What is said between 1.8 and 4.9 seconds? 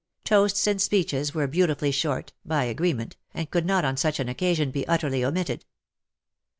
short, by agreement, but could not on such an occasion be